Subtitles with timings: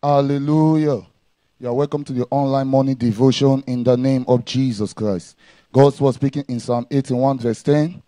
[0.00, 1.04] Hallelujah.
[1.58, 5.36] You are welcome to the online morning devotion in the name of Jesus Christ.
[5.72, 8.00] God was speaking in Psalm 81, verse 10.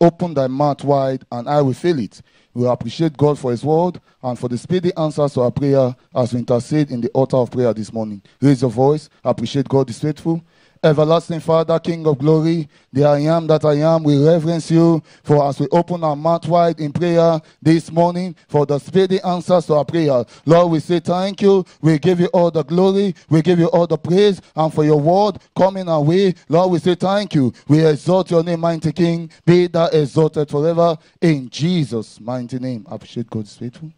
[0.00, 2.22] Open thy mouth wide, and I will fill it.
[2.54, 6.32] We appreciate God for His word and for the speedy answers to our prayer as
[6.32, 8.22] we intercede in the altar of prayer this morning.
[8.40, 9.08] Raise your voice.
[9.24, 10.44] Appreciate God is faithful.
[10.84, 15.48] Everlasting Father, King of glory, the I am that I am, we reverence you for
[15.48, 19.74] as we open our mouth wide in prayer this morning for the speedy answers to
[19.74, 20.24] our prayer.
[20.44, 21.64] Lord, we say thank you.
[21.82, 23.14] We give you all the glory.
[23.30, 26.34] We give you all the praise and for your word coming our way.
[26.48, 27.52] Lord, we say thank you.
[27.68, 29.30] We exalt your name, mighty King.
[29.46, 32.84] Be thou exalted forever in Jesus' mighty name.
[32.90, 33.92] Appreciate God's faithful.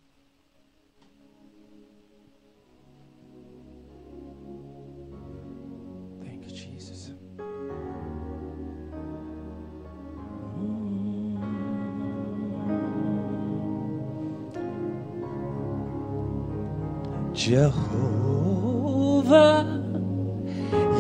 [17.34, 17.66] Jehovah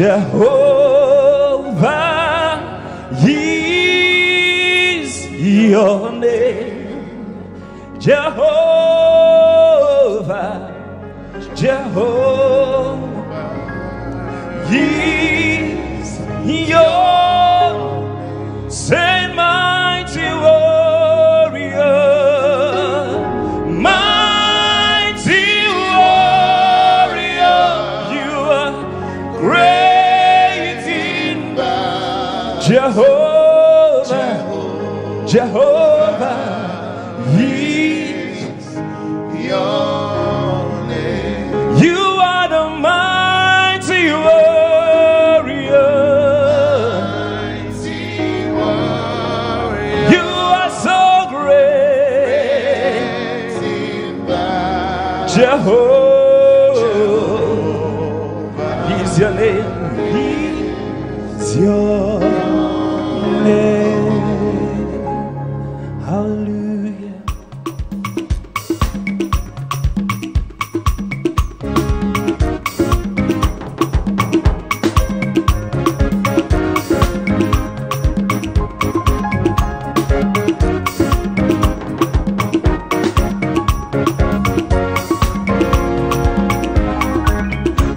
[0.00, 1.92] Jehovah,
[3.22, 7.98] is your name.
[7.98, 8.49] Jehovah,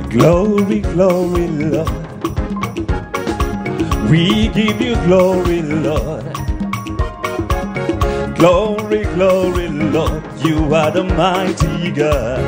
[0.09, 1.89] Glory, glory, Lord.
[4.09, 6.32] We give you glory, Lord.
[10.63, 12.39] You are the mighty God.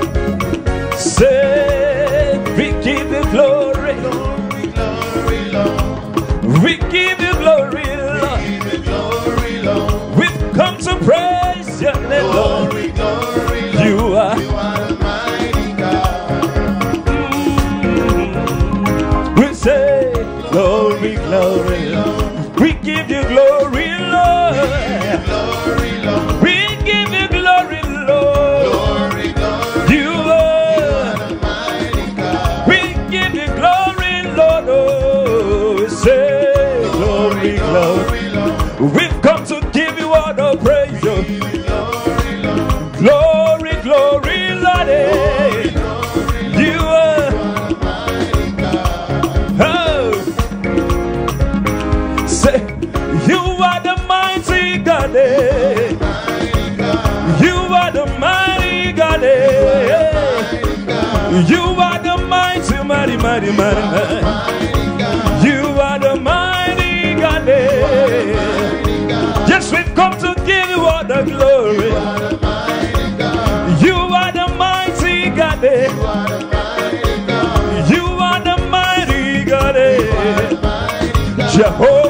[0.97, 3.95] Say, we give you glory.
[6.63, 7.85] We give you glory,
[9.63, 10.17] Lord.
[10.17, 11.34] We've come to praise
[61.35, 65.47] You are the mighty, mighty, mighty, mighty, mighty.
[65.47, 67.47] You are the mighty God.
[69.47, 71.89] Yes, we've come to give you all the glory.
[73.85, 75.63] You are the mighty God.
[77.91, 79.75] You are the mighty God.
[79.75, 79.97] eh.
[81.51, 82.04] Jehovah, Jehovah,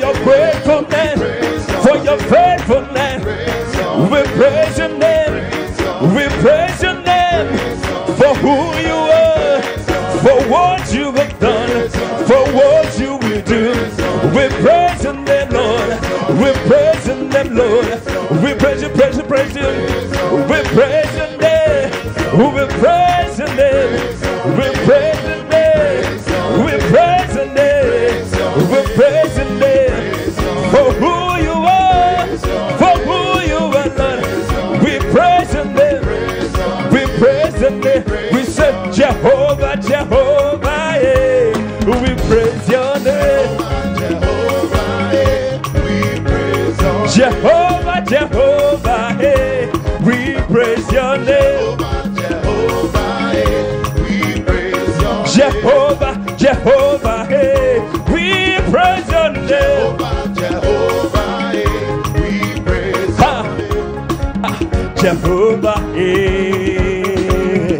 [0.00, 1.18] your gratefulness,
[1.84, 3.24] for your faithfulness.
[4.10, 5.34] We praise your name.
[6.14, 7.48] We praise your name
[8.18, 9.62] for who you are,
[10.22, 11.88] for what you have done,
[12.26, 13.72] for what you will do.
[14.36, 15.90] We praise your name, Lord.
[16.40, 17.86] We praise your name, Lord.
[18.42, 19.68] We praise you, praise you, praise you.
[20.50, 21.23] We praise your
[65.04, 67.76] Jehovah, hey.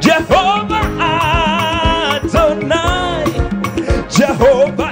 [0.00, 0.86] Jehovah
[2.24, 3.28] Adonai,
[4.08, 4.89] Jehovah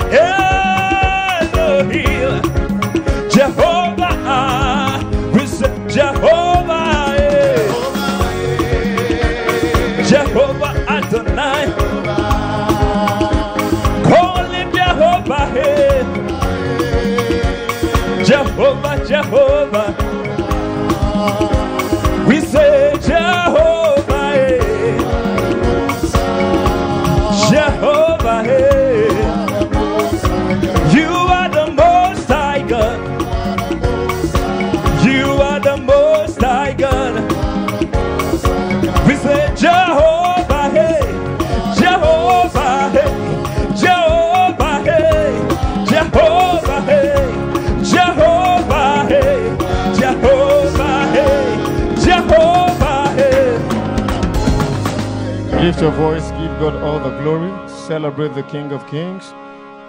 [55.60, 59.34] Lift your voice, give God all the glory, celebrate the King of Kings.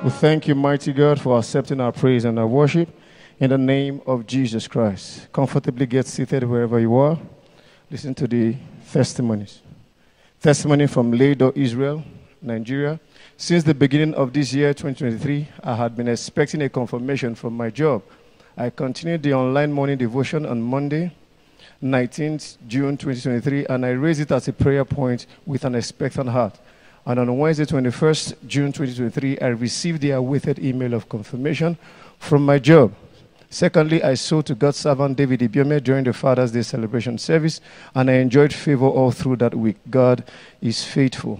[0.04, 2.89] We thank you, mighty God, for accepting our praise and our worship
[3.39, 5.31] in the name of Jesus Christ.
[5.31, 7.19] Comfortably get seated wherever you are.
[7.92, 8.56] Listen to the
[8.92, 9.62] testimonies.
[10.42, 12.04] Testimony from Lado, Israel,
[12.42, 13.00] Nigeria.
[13.38, 17.69] Since the beginning of this year, 2023, I had been expecting a confirmation from my
[17.69, 18.01] job.
[18.57, 21.12] I continued the online morning devotion on Monday,
[21.84, 26.60] 19th June 2023, and I raised it as a prayer point with an expectant heart.
[27.06, 31.78] And on Wednesday, 21st June 2023, I received the awaited email of confirmation
[32.20, 32.94] from my job.
[33.50, 37.62] Secondly, I sold to God's servant David Ibiyeomie during the Father's Day celebration service,
[37.96, 39.78] and I enjoyed favor all through that week.
[39.90, 40.24] God
[40.62, 41.40] is faithful.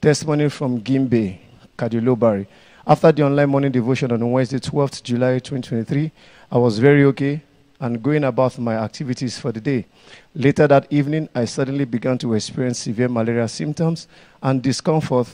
[0.00, 1.38] Testimony from Gimbe,
[1.76, 2.46] Kadilobari.
[2.86, 6.10] After the online morning devotion on Wednesday, 12th July 2023,
[6.50, 7.42] I was very okay
[7.80, 9.86] and going about my activities for the day.
[10.34, 14.08] Later that evening, I suddenly began to experience severe malaria symptoms,
[14.42, 15.28] and discomfort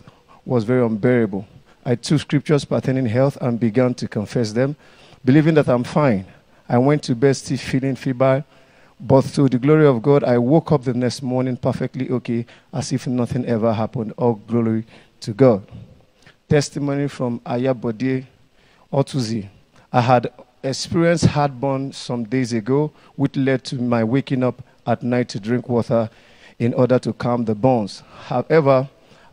[0.45, 1.47] was very unbearable.
[1.85, 4.77] I took scriptures pertaining health and began to confess them,
[5.25, 6.27] believing that I'm fine.
[6.69, 8.45] I went to bed still feeling feeble,
[9.01, 12.93] but to the glory of God, I woke up the next morning perfectly okay, as
[12.93, 14.13] if nothing ever happened.
[14.17, 14.85] All glory
[15.21, 15.67] to God.
[16.49, 18.27] Testimony from Ayabode
[18.93, 19.49] Otuzi.
[19.93, 20.33] I had
[20.65, 25.69] experienced heartburn some days ago, which led to my waking up at night to drink
[25.69, 26.11] water
[26.59, 28.03] in order to calm the bones.
[28.27, 28.89] However,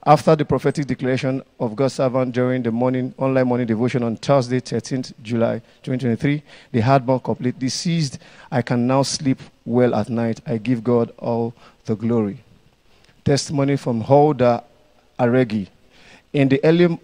[0.06, 4.60] after the prophetic declaration of God's servant during the morning online morning devotion on Thursday,
[4.60, 8.18] 13th July 2023, the heartburn completely ceased.
[8.52, 10.42] I can now sleep well at night.
[10.48, 11.54] I give God all
[11.86, 12.44] the glory.
[13.24, 14.64] Testimony from Holda
[15.20, 15.68] Aregi.
[16.34, 16.98] In the early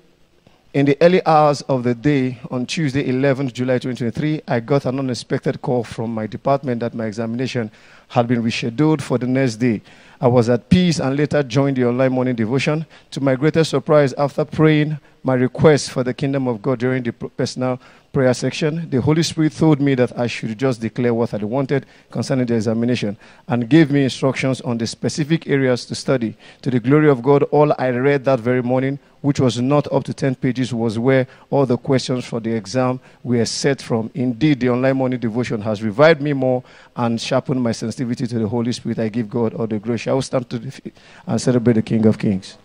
[0.74, 5.00] in the early hours of the day on Tuesday, 11th July 2023, I got an
[5.00, 7.72] unexpected call from my department that my examination
[8.10, 9.82] had been rescheduled for the next day.
[10.20, 12.86] I was at peace and later joined the online morning devotion.
[13.12, 17.12] To my greatest surprise, after praying my request for the kingdom of God during the
[17.12, 17.80] personal
[18.14, 21.86] prayer section, the Holy Spirit told me that I should just declare what I wanted
[22.10, 26.36] concerning the examination and gave me instructions on the specific areas to study.
[26.62, 30.06] To the glory of God, all I read that very morning, which was not up
[30.06, 34.10] to 10 pages, was where all the questions for the exam were set from.
[34.14, 36.64] Indeed, the online morning devotion has revived me more
[36.96, 39.00] and sharpened my sensitivity to the Holy Spirit.
[39.00, 39.98] I give God all the glory.
[39.98, 42.58] Shall we stand to the feet and celebrate the King of Kings?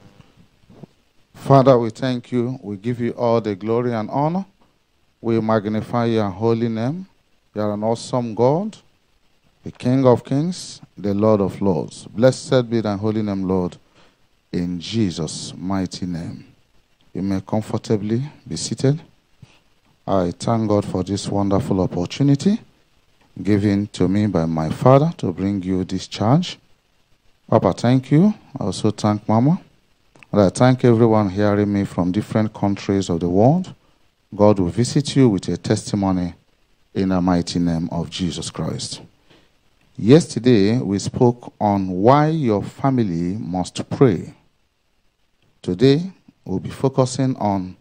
[1.34, 2.56] Father, we thank you.
[2.62, 4.46] We give you all the glory and honor.
[5.20, 7.08] We magnify your holy name.
[7.56, 8.76] You are an awesome God,
[9.64, 12.06] the King of kings, the Lord of lords.
[12.06, 13.78] Blessed be thy holy name, Lord,
[14.52, 16.51] in Jesus' mighty name.
[17.14, 19.00] You may comfortably be seated.
[20.06, 22.60] I thank God for this wonderful opportunity
[23.40, 26.58] given to me by my father to bring you this charge.
[27.48, 28.34] Papa, thank you.
[28.58, 29.60] I also thank Mama.
[30.30, 33.74] And I thank everyone hearing me from different countries of the world.
[34.34, 36.34] God will visit you with a testimony
[36.94, 39.02] in the mighty name of Jesus Christ.
[39.98, 44.32] Yesterday, we spoke on why your family must pray.
[45.60, 46.10] Today,
[46.44, 47.76] we'll be focusing on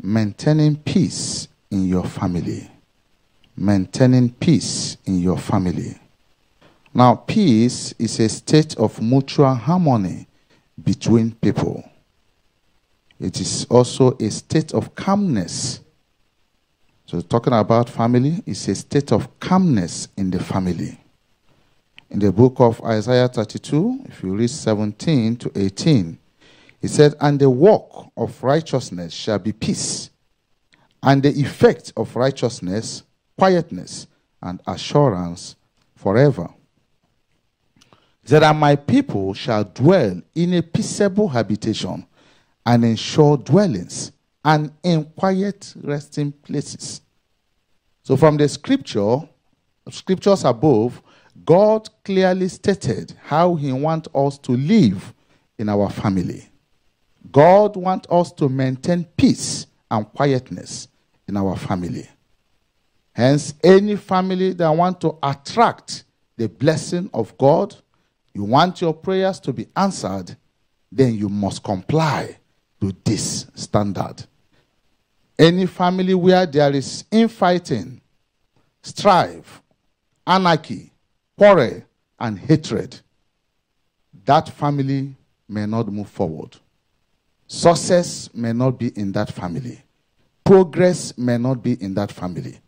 [0.00, 2.70] maintaining peace in your family.
[3.56, 5.98] Maintaining peace in your family.
[6.94, 10.26] Now, peace is a state of mutual harmony
[10.82, 11.88] between people.
[13.20, 15.80] It is also a state of calmness.
[17.06, 20.98] So, talking about family is a state of calmness in the family.
[22.10, 26.17] In the book of Isaiah 32, if you read 17 to 18,
[26.80, 30.10] it said, And the work of righteousness shall be peace,
[31.02, 33.02] and the effect of righteousness,
[33.36, 34.06] quietness
[34.42, 35.56] and assurance
[35.96, 36.48] forever.
[38.22, 42.06] He said, And my people shall dwell in a peaceable habitation,
[42.64, 44.12] and in sure dwellings,
[44.44, 47.00] and in quiet resting places.
[48.02, 49.20] So, from the scripture,
[49.90, 51.02] scriptures above,
[51.44, 55.12] God clearly stated how He wants us to live
[55.58, 56.48] in our family.
[57.30, 60.88] God wants us to maintain peace and quietness
[61.26, 62.08] in our family.
[63.12, 66.04] Hence, any family that want to attract
[66.36, 67.74] the blessing of God,
[68.32, 70.36] you want your prayers to be answered,
[70.90, 72.38] then you must comply
[72.80, 74.24] to this standard.
[75.38, 78.00] Any family where there is infighting,
[78.82, 79.62] strife,
[80.26, 80.92] anarchy,
[81.36, 81.82] quarrel,
[82.18, 83.00] and hatred,
[84.24, 85.14] that family
[85.48, 86.56] may not move forward.
[87.48, 89.82] Success may not be in that family.
[90.44, 92.60] Progress may not be in that family.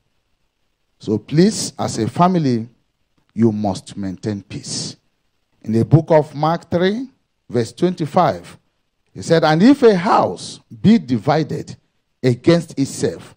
[0.99, 2.67] So please, as a family,
[3.35, 4.97] you must maintain peace.
[5.63, 7.09] In the book of Mark 3,
[7.49, 8.59] verse 25,
[9.13, 11.77] he said, And if a house be divided
[12.23, 13.37] against itself,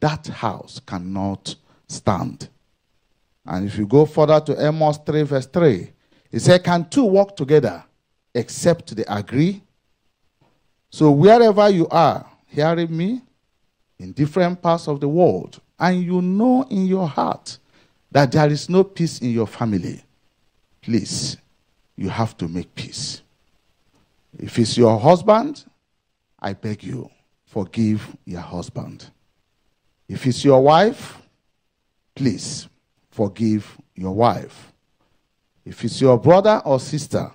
[0.00, 1.56] that house cannot
[1.88, 2.48] stand.
[3.44, 5.90] And if you go further to Amos 3, verse 3,
[6.30, 7.84] he said, Can two walk together
[8.32, 9.62] except they agree?
[10.90, 13.22] So wherever you are hearing me
[13.98, 17.58] in different parts of the world, and you know in your heart
[18.10, 20.02] that there is no peace in your family,
[20.82, 21.36] please,
[21.96, 23.22] you have to make peace.
[24.38, 25.64] If it's your husband,
[26.40, 27.10] I beg you,
[27.46, 29.10] forgive your husband.
[30.08, 31.20] If it's your wife,
[32.14, 32.68] please
[33.10, 34.72] forgive your wife.
[35.64, 37.30] If it's your brother or sister,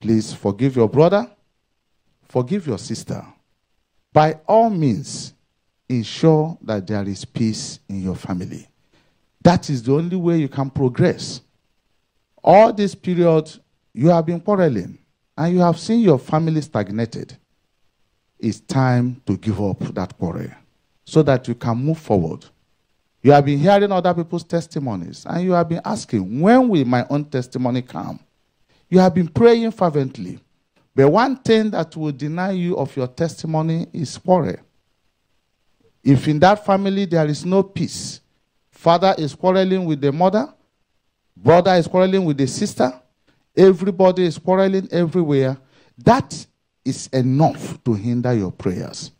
[0.00, 1.30] please forgive your brother,
[2.28, 3.24] forgive your sister.
[4.12, 5.34] By all means,
[5.88, 8.66] ensure that there is peace in your family.
[9.42, 11.40] That is the only way you can progress.
[12.42, 13.50] All this period,
[13.92, 14.98] you have been quarreling
[15.36, 17.36] and you have seen your family stagnated.
[18.38, 20.50] It's time to give up that quarrel
[21.04, 22.44] so that you can move forward.
[23.22, 27.06] You have been hearing other people's testimonies and you have been asking, when will my
[27.08, 28.20] own testimony come?
[28.88, 30.38] You have been praying fervently.
[30.96, 34.56] But one thing that will deny you of your testimony is quarrel.
[36.02, 38.22] If in that family there is no peace,
[38.70, 40.54] father is quarreling with the mother,
[41.36, 42.98] brother is quarreling with the sister,
[43.54, 45.58] everybody is quarreling everywhere,
[45.98, 46.46] that
[46.82, 49.10] is enough to hinder your prayers.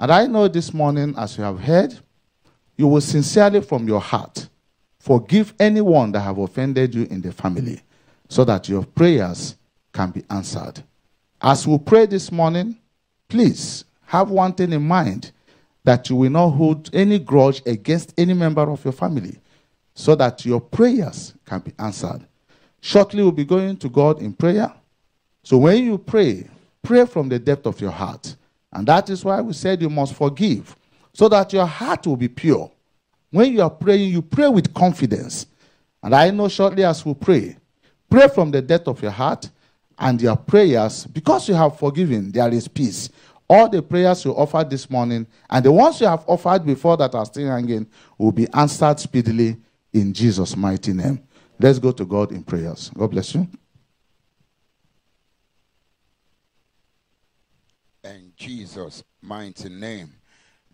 [0.00, 1.98] And I know this morning, as you have heard,
[2.78, 4.48] you will sincerely from your heart
[4.98, 7.82] forgive anyone that have offended you in the family
[8.26, 9.56] so that your prayers
[9.92, 10.82] can be answered.
[11.46, 12.74] As we pray this morning,
[13.28, 15.30] please have one thing in mind
[15.84, 19.38] that you will not hold any grudge against any member of your family
[19.94, 22.26] so that your prayers can be answered.
[22.80, 24.72] Shortly, we'll be going to God in prayer.
[25.42, 26.48] So when you pray,
[26.82, 28.36] pray from the depth of your heart.
[28.72, 30.74] And that is why we said you must forgive
[31.12, 32.72] so that your heart will be pure.
[33.30, 35.44] When you are praying, you pray with confidence.
[36.02, 37.58] And I know shortly as we pray,
[38.08, 39.50] pray from the depth of your heart
[39.98, 43.10] and your prayers, because you have forgiven, there is peace
[43.48, 47.14] all the prayers you offered this morning and the ones you have offered before that
[47.14, 47.86] are still hanging
[48.18, 49.56] will be answered speedily
[49.92, 51.22] in Jesus' mighty name.
[51.58, 52.90] Let's go to God in prayers.
[52.96, 53.46] God bless you.
[58.02, 60.12] In Jesus' mighty name.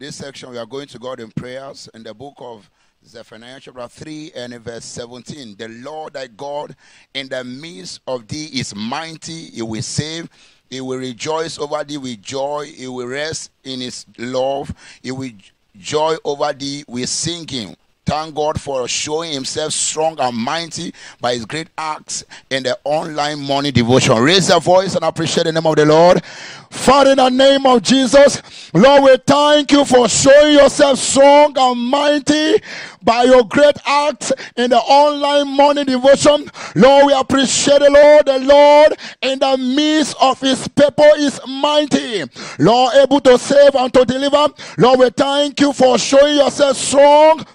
[0.01, 2.71] This section we are going to God in prayers in the book of
[3.07, 5.57] Zephaniah chapter 3 and verse 17.
[5.59, 6.75] The Lord thy God
[7.13, 10.31] in the midst of thee is mighty, he will save.
[10.71, 12.73] He will rejoice over thee with joy.
[12.75, 14.75] He will rest in his love.
[15.03, 15.33] He will
[15.79, 17.77] joy over thee with singing.
[18.11, 23.39] Thank God for showing himself strong and mighty by his great acts in the online
[23.39, 24.17] morning devotion.
[24.19, 26.25] Raise your voice and appreciate the name of the Lord.
[26.71, 28.43] Father, in the name of Jesus,
[28.75, 32.61] Lord, we thank you for showing yourself strong and mighty
[33.01, 36.51] by your great acts in the online morning devotion.
[36.75, 38.27] Lord, we appreciate the Lord.
[38.27, 42.25] The Lord in the midst of his people is mighty.
[42.59, 44.53] Lord, able to save and to deliver.
[44.79, 47.47] Lord, we thank you for showing yourself strong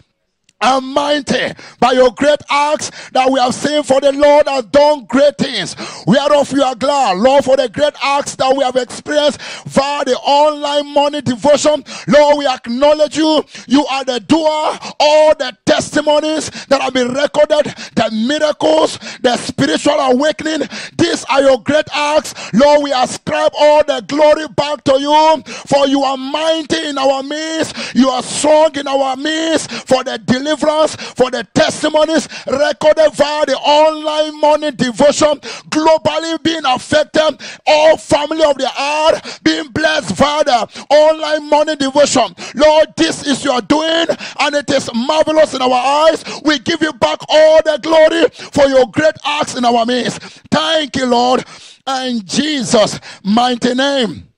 [0.61, 5.05] and mighty by your great acts that we have seen for the Lord has done
[5.05, 5.75] great things.
[6.07, 10.15] Whereof we are glad, Lord, for the great acts that we have experienced via the
[10.17, 11.83] online morning devotion.
[12.07, 13.43] Lord, we acknowledge you.
[13.67, 14.79] You are the doer.
[14.99, 20.67] All the testimonies that have been recorded, the miracles, the spiritual awakening.
[20.97, 22.33] These are your great acts.
[22.53, 25.43] Lord, we ascribe all the glory back to you.
[25.67, 27.95] For you are mighty in our midst.
[27.95, 29.71] You are strong in our midst.
[29.71, 30.44] For the deliverance,
[31.15, 38.57] for the testimonies recorded via the online morning devotion, globally being affected, all family of
[38.57, 42.33] the earth being blessed via the online morning devotion.
[42.55, 44.07] Lord, this is your doing,
[44.39, 46.23] and it is marvelous in our eyes.
[46.43, 50.21] We give you back all the glory for your great acts in our midst.
[50.51, 51.45] Thank you, Lord,
[51.87, 54.34] And Jesus' mighty name.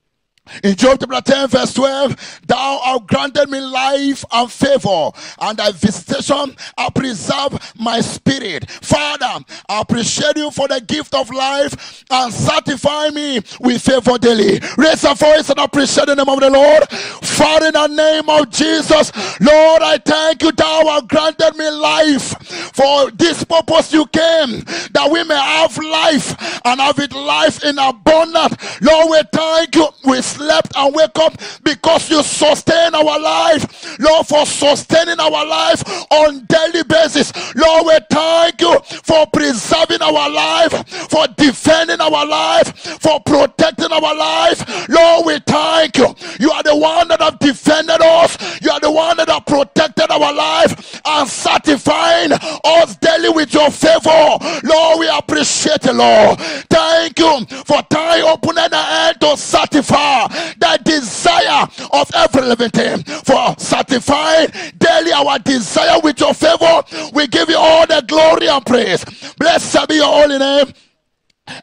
[0.62, 5.72] In Job chapter 10, verse 12, thou hast granted me life and favor, and thy
[5.72, 8.70] visitation have preserved my spirit.
[8.70, 14.60] Father, I appreciate you for the gift of life and satisfy me with favor daily.
[14.76, 16.88] Raise a voice and appreciate the name of the Lord.
[16.88, 22.36] Father, in the name of Jesus, Lord, I thank you, thou hast granted me life.
[22.74, 24.60] For this purpose you came,
[24.92, 28.80] that we may have life and have it life in abundance.
[28.80, 29.88] Lord, we thank you.
[30.04, 33.98] We slept and wake up because you sustain our life.
[33.98, 37.32] Lord, for sustaining our life on daily basis.
[37.54, 40.72] Lord, we thank you for preserving our life,
[41.10, 44.88] for defending our life, for protecting our life.
[44.88, 46.14] Lord, we thank you.
[46.38, 48.38] You are the one that have defended us.
[48.62, 53.70] You are the one that have protected our life and satisfying us daily with your
[53.70, 54.38] favor.
[54.64, 56.38] Lord, we appreciate you, Lord.
[56.70, 63.02] Thank you for time opening the hand to satisfy the desire of every living thing.
[63.02, 68.64] For satisfying daily our desire with your favor, we give you all the glory and
[68.64, 69.04] praise.
[69.38, 70.72] Blessed be your holy name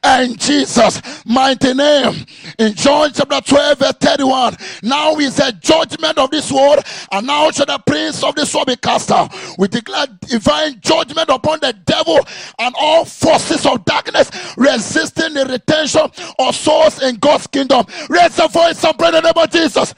[0.04, 2.26] and Jesus' mighty name.
[2.60, 6.80] In John chapter 12, verse 31, now is the judgment of this world,
[7.12, 9.34] and now shall the prince of this world be cast out.
[9.58, 12.20] We declare divine judgment upon the devil
[12.60, 17.86] and all forces of darkness resisting the retention of souls in God's kingdom.
[18.10, 19.94] Raise a voice and pray the name of Jesus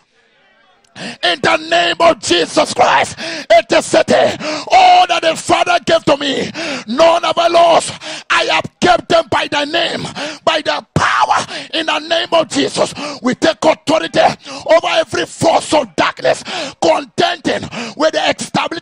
[1.24, 3.16] in the name of Jesus Christ.
[3.20, 4.14] It is city.
[4.72, 6.52] All that the Father gave to me,
[6.88, 7.94] none of I lost.
[8.30, 10.04] I have kept them by the name,
[10.44, 12.94] by the power in the name of Jesus.
[13.22, 16.44] We take authority over every force of darkness,
[16.82, 17.68] contending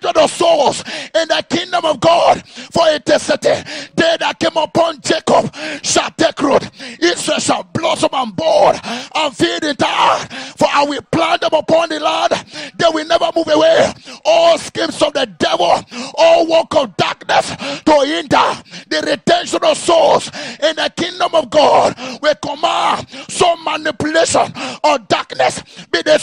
[0.06, 0.84] establishment of souls
[1.16, 2.46] in the kingdom of God.
[2.48, 3.28] For it is.
[3.28, 6.70] They that came upon Jacob shall take root.
[7.00, 8.80] Israel shall blossom and bud
[9.16, 10.32] and feed it out.
[10.58, 12.34] For I will plant them upon the land,
[12.78, 13.94] they will never move away.
[14.26, 15.82] All schemes of the devil,
[16.18, 20.28] all work of darkness to hinder the retention of souls
[20.62, 21.96] in the kingdom of God.
[22.22, 24.52] We command some manipulation
[24.84, 26.20] of darkness be the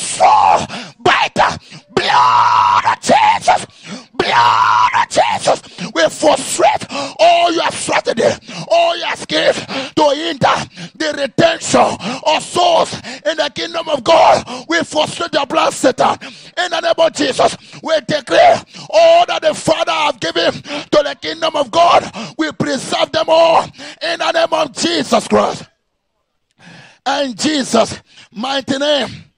[1.94, 3.66] blood of Jesus.
[4.30, 5.62] Of Jesus.
[5.94, 6.86] We frustrate
[7.18, 8.22] all your strategy,
[8.68, 10.54] all your schemes to hinder
[10.94, 14.66] the retention of souls in the kingdom of God.
[14.68, 17.56] We frustrate the blood Satan in the name of Jesus.
[17.82, 22.10] We declare all that the Father have given to the kingdom of God.
[22.38, 25.64] We preserve them all in the name of Jesus Christ.
[27.04, 29.31] And Jesus' mighty name.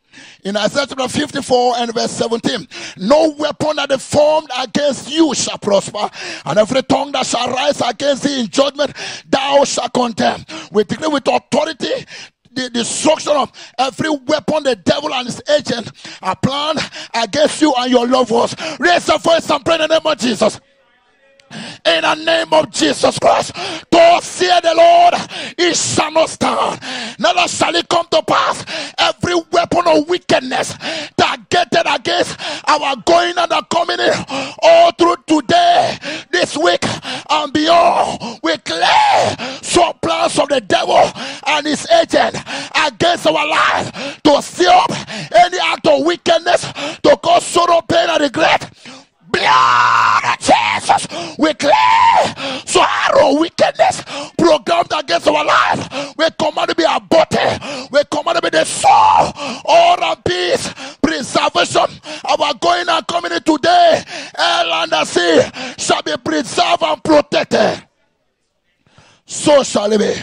[0.44, 5.56] In Isaiah chapter 54 and verse 17, no weapon that is formed against you shall
[5.56, 6.10] prosper,
[6.44, 8.92] and every tongue that shall rise against thee in judgment,
[9.26, 10.44] thou shalt condemn.
[10.70, 12.04] We declare with authority
[12.52, 16.78] the destruction of every weapon the devil and his agent are planned
[17.14, 18.54] against you and your loved ones.
[18.78, 20.60] Raise your voice and pray in the name of Jesus
[21.86, 23.52] in the name of Jesus Christ.
[24.24, 25.14] Saith the Lord,
[25.58, 26.80] it shall not stand.
[27.18, 28.64] Neither shall it come to pass.
[28.98, 30.74] Every weapon of wickedness
[31.16, 34.12] targeted against our going and our coming in
[34.62, 35.98] all through today,
[36.30, 36.84] this week,
[37.30, 41.10] and beyond, we clear some plans of the devil
[41.46, 42.36] and his agent
[42.86, 44.73] against our life to seal
[55.14, 56.14] against our life.
[56.16, 57.90] We command to be aborted.
[57.90, 59.32] We command to be destroyed.
[59.64, 60.72] All our peace,
[61.02, 61.86] preservation,
[62.24, 64.02] our going and coming in today,
[64.36, 65.42] hell and the sea
[65.78, 67.84] shall be preserved and protected.
[69.26, 70.14] So shall it be.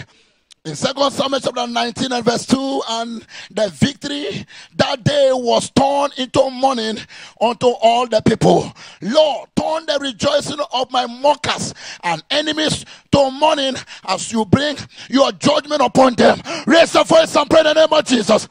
[0.63, 4.45] In Second Samuel chapter 19 and verse 2, and the victory
[4.75, 6.99] that day was turned into mourning
[7.41, 8.71] unto all the people.
[9.01, 13.73] Lord, turn the rejoicing of my mockers and enemies to mourning
[14.07, 14.77] as you bring
[15.09, 16.39] your judgment upon them.
[16.67, 18.47] Raise your voice and pray in the name of Jesus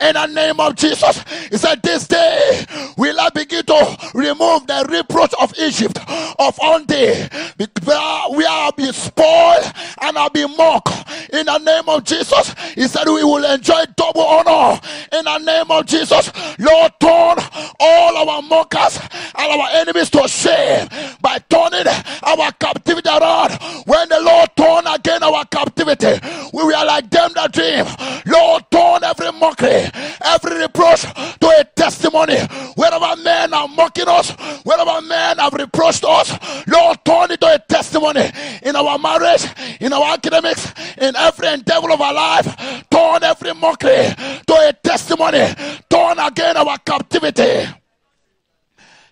[0.00, 1.22] in the name of Jesus.
[1.50, 2.64] He said, This day
[2.96, 5.98] will I begin to remove the reproach of Egypt
[6.38, 7.28] of on day.
[7.58, 9.64] We are be spoiled
[10.02, 12.54] and I'll be mocked in the name of Jesus.
[12.74, 14.80] He said, We will enjoy double honor
[15.12, 16.30] in the name of Jesus.
[16.58, 17.36] Lord, turn
[17.80, 20.88] all our mockers and our enemies to shame
[21.20, 21.86] by turning
[22.22, 23.52] our captivity around.
[23.86, 26.20] When the Lord turn again our captivity,
[26.52, 27.84] we are like them that dream.
[28.26, 29.90] Lord, turn every mocker mockery,
[30.20, 32.38] every reproach to a testimony.
[32.76, 34.30] Wherever men are mocking us,
[34.64, 36.32] wherever men have reproached us,
[36.66, 38.30] Lord, turn it to a testimony
[38.62, 39.44] in our marriage,
[39.80, 42.84] in our academics, in every endeavor of our life.
[42.90, 44.08] Turn every mockery
[44.46, 45.46] to a testimony.
[45.88, 47.66] Turn again our captivity.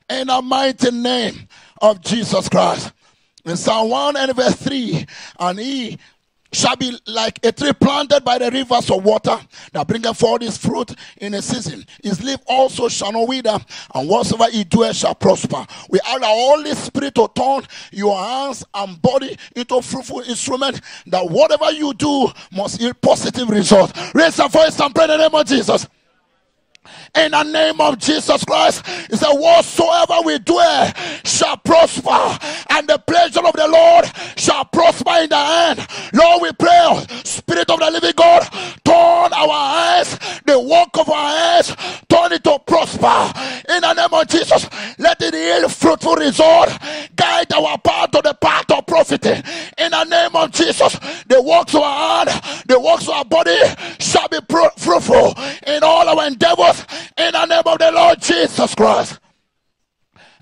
[0.09, 1.49] In the mighty name
[1.83, 2.93] of Jesus Christ.
[3.45, 5.07] In Psalm 1 and verse 3,
[5.39, 5.99] and he
[6.57, 9.39] shall be like a tree planted by the rivers of water
[9.73, 11.85] that bringeth forth his fruit in a season.
[12.03, 13.59] His leaf also shall not wither,
[13.95, 15.67] and whatsoever he doeth shall prosper.
[15.91, 21.29] We ask the Holy Spirit to turn your hands and body into fruitful instrument that
[21.31, 23.93] whatever you do must yield positive results.
[24.15, 25.87] Raise your voice and pray in the name of Jesus
[27.15, 28.87] in the name of Jesus Christ.
[29.11, 30.93] He said, Whatsoever we do eh,
[31.25, 32.39] shall prosper,
[32.71, 35.87] and the pleasure of the Lord shall prosper in the end.
[36.13, 38.43] Lord, we pray, oh, Spirit of the living God,
[38.85, 41.77] turn our eyes, the work of our hands,
[42.09, 43.33] turn it to prosper
[43.69, 44.69] in the name of Jesus.
[44.99, 46.71] Let it yield fruitful result,
[47.15, 48.56] guide our path to the path
[48.87, 50.99] of profit in the name of Jesus.
[51.27, 53.59] The works of our hand, the works of our body
[53.99, 55.35] shall be fruitful
[55.67, 56.85] in all our endeavors
[57.17, 59.21] in the name of the Lord Jesus Christ.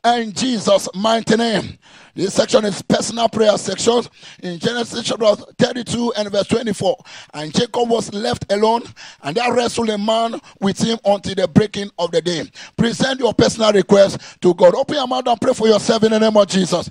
[0.03, 1.79] And Jesus' mighty name.
[2.15, 4.03] This section is personal prayer section
[4.41, 6.97] in Genesis chapter 32 and verse 24.
[7.33, 8.83] And Jacob was left alone,
[9.23, 12.49] and there wrestled a man with him until the breaking of the day.
[12.77, 14.77] Present your personal request to God.
[14.77, 16.89] Open your mouth and pray for yourself in the name of Jesus.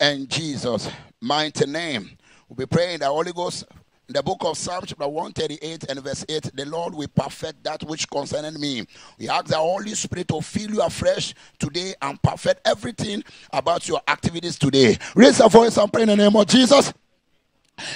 [0.00, 2.10] And Jesus' mighty name.
[2.48, 3.66] We'll be praying the Holy Ghost.
[4.08, 7.84] In the book of Psalms, chapter 138 and verse 8, the Lord will perfect that
[7.84, 8.84] which concerned me.
[9.20, 14.00] We ask the Holy Spirit to fill you afresh today and perfect everything about your
[14.08, 14.98] activities today.
[15.14, 16.92] Raise your voice and pray in the name of Jesus.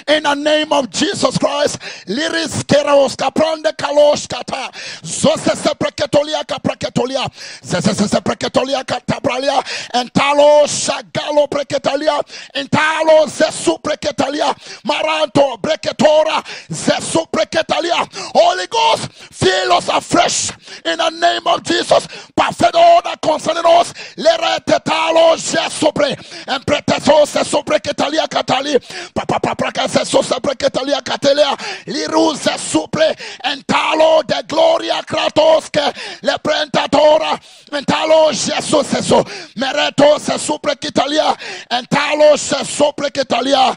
[0.07, 1.79] In the name of Jesus Christ.
[2.07, 4.69] Liris keros kaprande kalos kata.
[5.03, 7.27] Zose se preketolia kapreketolia.
[7.63, 9.61] Zese se preketolia katabralia.
[9.93, 12.21] Entalo shagalo preketalia.
[12.55, 14.53] Entalo zesu preketalia.
[14.85, 16.43] Maranto breketora.
[16.69, 18.07] Zesu preketalia.
[18.33, 20.51] Holy Ghost, fill us afresh
[20.85, 22.07] in the name of Jesus.
[22.35, 23.93] Perfect that concerning us.
[24.17, 26.15] Lere tetalo jesupre.
[26.47, 28.79] And preteso se supreketalia katali.
[29.13, 31.55] Papa papa se sopreketalia katelia.
[31.85, 33.15] Liru se supre.
[33.43, 37.39] Entalo de gloria kratos que le prentatora.
[37.71, 39.23] Entalo Jesus eso.
[39.55, 41.35] Mereto se supreketalia.
[41.69, 43.75] Entalo se supreketalia.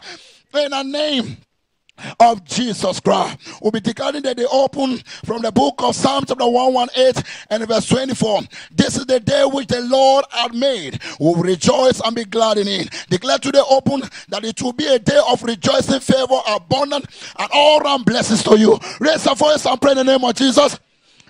[0.51, 1.37] In the name
[2.19, 3.37] of Jesus Christ.
[3.61, 7.87] We'll be declaring that they open from the book of Psalm chapter 118 and verse
[7.87, 8.41] 24.
[8.71, 11.01] This is the day which the Lord had made.
[11.19, 12.89] We'll rejoice and be glad in it.
[13.09, 17.05] Declare today open that it will be a day of rejoicing, favor, abundant,
[17.37, 18.79] and all round blessings to you.
[18.99, 20.79] Raise your voice and pray in the name of Jesus.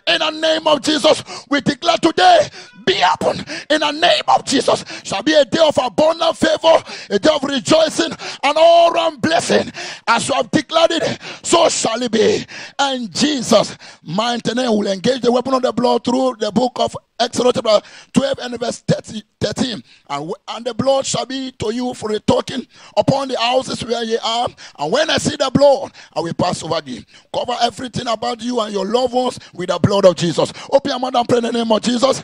[0.07, 2.49] In the name of Jesus, we declare today
[2.89, 4.83] be open in the name of Jesus.
[5.03, 8.11] Shall be a day of abundant favor, a day of rejoicing,
[8.43, 9.71] and all round blessing.
[10.07, 12.45] As you have declared it, so shall it be.
[12.79, 16.95] And Jesus, mighty name, will engage the weapon of the blood through the book of
[17.19, 17.81] Exodus chapter
[18.13, 19.83] 12 and verse 30, 13.
[20.09, 24.03] And, and the blood shall be to you for a token upon the houses where
[24.03, 24.47] ye are.
[24.79, 27.05] And when I see the blood, I will pass over thee.
[27.33, 30.51] Cover everything about you and your loved ones with the blood of Jesus.
[30.71, 32.23] Open your mouth and pray in the name of Jesus.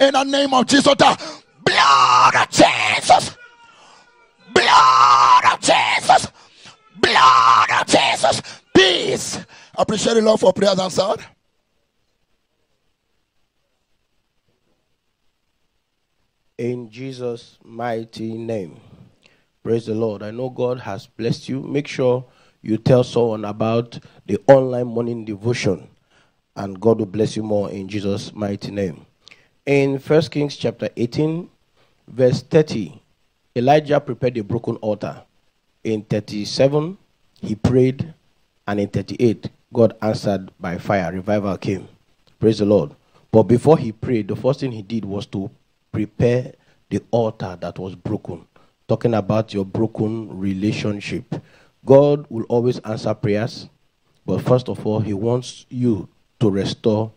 [0.00, 3.36] In the name of Jesus, the blood of Jesus.
[4.54, 6.28] Blood of Jesus.
[6.96, 8.42] Blood of Jesus.
[8.74, 9.40] Peace.
[9.76, 11.24] Appreciate the Lord for prayers answered.
[16.58, 18.80] in Jesus' mighty name.
[19.62, 20.22] Praise the Lord.
[20.22, 21.62] I know God has blessed you.
[21.62, 22.24] Make sure
[22.62, 25.88] you tell someone about the online morning devotion,
[26.56, 29.06] and God will bless you more in Jesus' mighty name.
[29.68, 31.46] In 1 Kings chapter 18,
[32.08, 33.02] verse 30,
[33.54, 35.20] Elijah prepared a broken altar.
[35.84, 36.96] In 37,
[37.42, 38.14] he prayed,
[38.66, 41.12] and in 38, God answered by fire.
[41.12, 41.86] Revival came.
[42.40, 42.92] Praise the Lord.
[43.30, 45.50] But before he prayed, the first thing he did was to
[45.92, 46.54] prepare
[46.88, 48.46] the altar that was broken.
[48.88, 51.34] Talking about your broken relationship.
[51.84, 53.68] God will always answer prayers,
[54.24, 56.08] but first of all, He wants you
[56.40, 57.12] to restore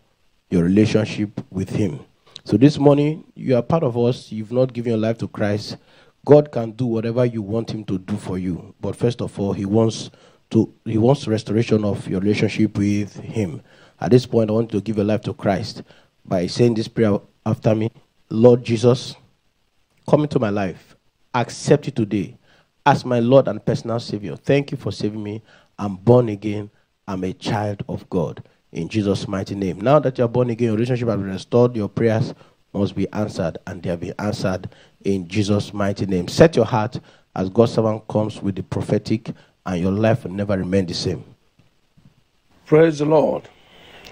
[0.50, 2.02] your relationship with Him.
[2.44, 5.78] So this morning, you are part of us, you've not given your life to Christ.
[6.26, 8.74] God can do whatever you want Him to do for you.
[8.82, 10.10] But first of all, He wants
[10.50, 13.62] to He wants restoration of your relationship with Him.
[14.00, 15.84] At this point, I want you to give your life to Christ
[16.26, 17.92] by saying this prayer after me.
[18.32, 19.16] Lord Jesus,
[20.10, 20.96] come into my life.
[21.36, 22.38] Accept it today
[22.88, 24.36] as my Lord and personal Savior.
[24.36, 25.44] Thank you for saving me.
[25.78, 26.72] I'm born again.
[27.08, 28.44] I'm a child of God.
[28.72, 29.82] In Jesus' mighty name.
[29.82, 32.34] Now that you're born again, your relationship has been restored, your prayers
[32.74, 34.70] must be answered, and they have been answered
[35.04, 36.28] in Jesus' mighty name.
[36.28, 37.00] Set your heart
[37.36, 39.32] as God's servant comes with the prophetic,
[39.66, 41.24] and your life will never remain the same.
[42.66, 43.50] Praise the Lord.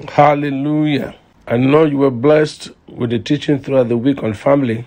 [0.09, 1.15] Hallelujah.
[1.47, 4.85] I know you were blessed with the teaching throughout the week on family.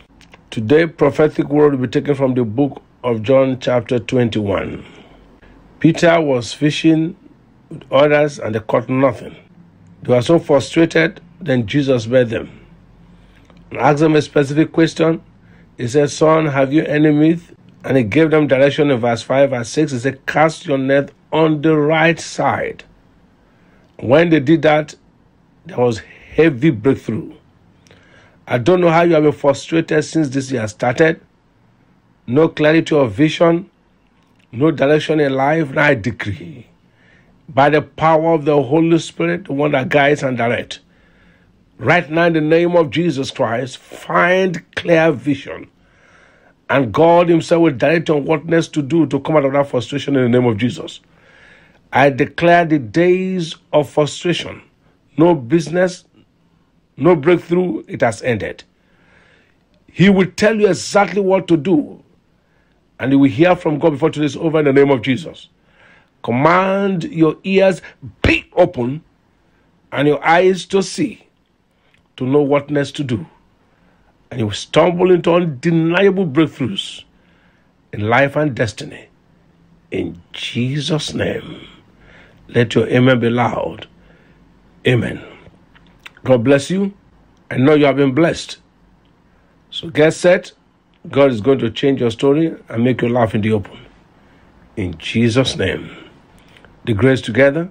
[0.50, 4.84] Today, prophetic word will be taken from the book of John, chapter 21.
[5.80, 7.16] Peter was fishing
[7.70, 9.34] with others and they caught nothing.
[10.02, 12.62] They were so frustrated, then Jesus met them
[13.70, 15.22] and asked them a specific question.
[15.78, 17.40] He said, Son, have you any meat?
[17.84, 19.92] And he gave them direction in verse 5 verse 6.
[19.92, 22.84] He said, Cast your net on the right side.
[23.98, 24.94] When they did that,
[25.66, 26.02] there was
[26.34, 27.34] heavy breakthrough.
[28.46, 31.20] I don't know how you have been frustrated since this year started.
[32.26, 33.70] No clarity of vision,
[34.50, 35.70] no direction in life.
[35.70, 36.66] Now I decree,
[37.54, 40.80] by the power of the Holy Spirit, the one that guides and directs,
[41.78, 45.70] right now in the name of Jesus Christ, find clear vision.
[46.70, 49.68] And God Himself will direct on what next to do to come out of that
[49.68, 51.00] frustration in the name of Jesus.
[51.92, 54.62] I declare the days of frustration,
[55.18, 56.04] no business,
[56.96, 58.64] no breakthrough, it has ended.
[59.88, 62.02] He will tell you exactly what to do,
[62.98, 65.48] and you will hear from God before today is over in the name of Jesus.
[66.22, 67.82] Command your ears
[68.22, 69.02] be open
[69.90, 71.26] and your eyes to see,
[72.16, 73.26] to know what next to do.
[74.30, 77.04] And you will stumble into undeniable breakthroughs
[77.92, 79.08] in life and destiny.
[79.90, 81.66] In Jesus' name,
[82.48, 83.86] let your amen be loud.
[84.86, 85.22] Amen.
[86.24, 86.94] God bless you.
[87.50, 88.58] I know you have been blessed.
[89.70, 90.52] So get set.
[91.10, 93.78] God is going to change your story and make you laugh in the open.
[94.76, 96.01] In Jesus' name.
[96.84, 97.70] The grace together,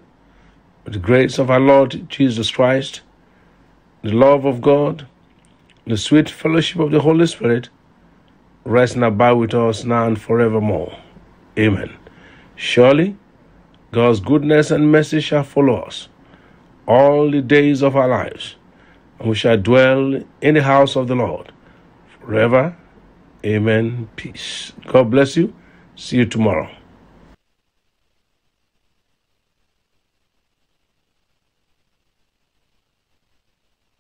[0.86, 3.02] the grace of our Lord Jesus Christ,
[4.04, 5.06] the love of God,
[5.86, 7.70] the sweet fellowship of the Holy Spirit,
[8.64, 10.98] rest and abide with us now and forevermore.
[11.60, 11.94] Amen.
[12.56, 13.18] Surely,
[13.92, 16.08] God's goodness and mercy shall follow us
[16.88, 18.56] all the days of our lives,
[19.20, 21.52] and we shall dwell in the house of the Lord
[22.20, 22.78] forever.
[23.46, 24.08] Amen.
[24.16, 24.72] Peace.
[24.88, 25.54] God bless you.
[25.96, 26.70] See you tomorrow.